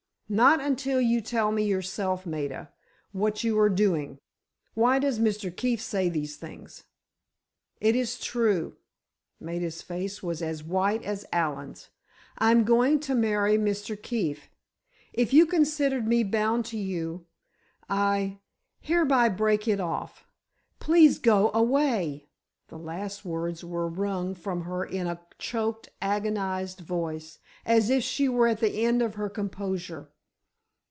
[0.33, 2.71] "Not until you tell me yourself, Maida,
[3.11, 4.17] what you are doing.
[4.75, 5.53] Why does Mr.
[5.53, 6.85] Keefe say these things?"
[7.81, 8.77] "It is true."
[9.41, 11.89] Maida's face was as white as Allen's.
[12.37, 14.01] "I am going to marry Mr.
[14.01, 14.49] Keefe.
[15.11, 17.25] If you considered me bound to you,
[17.89, 20.23] I—hereby break it off.
[20.79, 22.29] Please go away!"
[22.69, 28.29] the last words were wrung from her in a choked, agonized voice, as if she
[28.29, 30.07] were at the end of her composure.